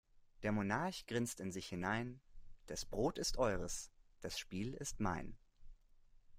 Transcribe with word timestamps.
Der 0.41 0.51
Monarch 0.51 1.05
grinst 1.05 1.39
in 1.39 1.51
sich 1.51 1.67
hinein: 1.67 2.21
Das 2.65 2.85
Brot 2.85 3.19
ist 3.19 3.37
eures, 3.37 3.91
das 4.21 4.39
Spiel 4.39 4.73
ist 4.73 4.99
mein. 4.99 5.37